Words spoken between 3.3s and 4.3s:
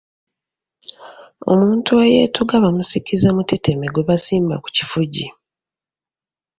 muteteme gwe